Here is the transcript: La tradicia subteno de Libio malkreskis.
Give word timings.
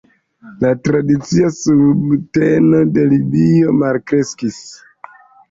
La 0.61 0.69
tradicia 0.87 1.51
subteno 1.57 2.81
de 2.97 3.05
Libio 3.13 3.77
malkreskis. 3.83 4.61